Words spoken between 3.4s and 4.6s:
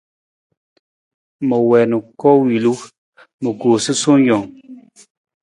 ma koo sasuwe jang.